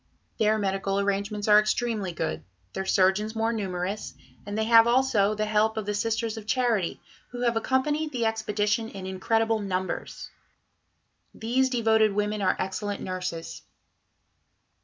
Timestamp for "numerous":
3.53-4.15